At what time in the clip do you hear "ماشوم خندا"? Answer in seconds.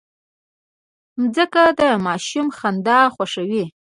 2.05-2.99